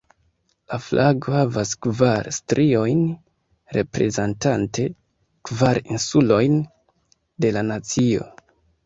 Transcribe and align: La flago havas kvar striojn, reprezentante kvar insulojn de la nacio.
La 0.71 0.77
flago 0.83 1.33
havas 1.33 1.73
kvar 1.85 2.29
striojn, 2.37 3.03
reprezentante 3.77 4.87
kvar 5.51 5.81
insulojn 5.97 6.57
de 7.47 7.53
la 7.59 7.65
nacio. 7.69 8.27